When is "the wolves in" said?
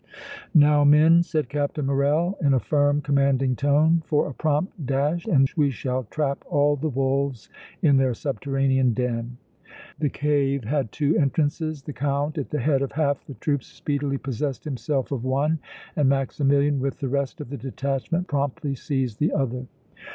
6.75-7.97